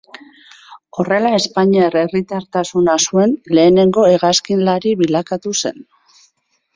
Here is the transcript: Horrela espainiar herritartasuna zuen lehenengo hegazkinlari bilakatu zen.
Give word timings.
Horrela 1.01 1.33
espainiar 1.39 1.97
herritartasuna 1.99 2.95
zuen 3.09 3.35
lehenengo 3.57 4.07
hegazkinlari 4.13 4.95
bilakatu 5.03 5.53
zen. 5.63 5.79